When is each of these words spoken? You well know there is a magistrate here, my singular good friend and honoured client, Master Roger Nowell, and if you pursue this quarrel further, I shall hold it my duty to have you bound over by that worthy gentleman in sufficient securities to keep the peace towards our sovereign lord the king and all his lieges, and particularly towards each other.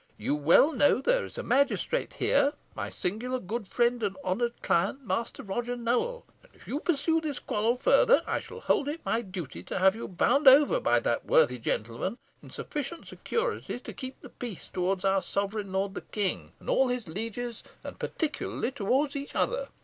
You 0.17 0.33
well 0.33 0.71
know 0.71 0.99
there 0.99 1.25
is 1.25 1.37
a 1.37 1.43
magistrate 1.43 2.13
here, 2.13 2.53
my 2.73 2.89
singular 2.89 3.37
good 3.37 3.67
friend 3.67 4.01
and 4.01 4.17
honoured 4.25 4.59
client, 4.63 5.05
Master 5.05 5.43
Roger 5.43 5.75
Nowell, 5.75 6.25
and 6.41 6.51
if 6.55 6.67
you 6.67 6.79
pursue 6.79 7.21
this 7.21 7.37
quarrel 7.37 7.75
further, 7.75 8.23
I 8.25 8.39
shall 8.39 8.61
hold 8.61 8.87
it 8.87 9.05
my 9.05 9.21
duty 9.21 9.61
to 9.61 9.77
have 9.77 9.93
you 9.95 10.07
bound 10.07 10.47
over 10.47 10.79
by 10.79 10.99
that 11.01 11.27
worthy 11.27 11.59
gentleman 11.59 12.17
in 12.41 12.49
sufficient 12.49 13.05
securities 13.09 13.81
to 13.83 13.93
keep 13.93 14.19
the 14.21 14.29
peace 14.29 14.69
towards 14.69 15.05
our 15.05 15.21
sovereign 15.21 15.71
lord 15.71 15.93
the 15.93 16.01
king 16.01 16.51
and 16.59 16.67
all 16.67 16.87
his 16.87 17.07
lieges, 17.07 17.61
and 17.83 17.99
particularly 17.99 18.71
towards 18.71 19.15
each 19.15 19.35
other. 19.35 19.67